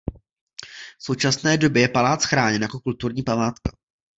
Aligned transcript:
V 0.99 1.03
současné 1.03 1.57
době 1.57 1.81
je 1.81 1.89
palác 1.89 2.23
chráněn 2.25 2.61
jako 2.61 2.79
kulturní 2.79 3.23
památka. 3.23 3.71